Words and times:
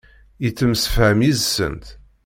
Yettemsefham 0.43 1.19
yid-sent. 1.25 1.85